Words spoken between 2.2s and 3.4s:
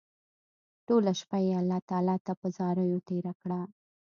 ته په زاريو تېره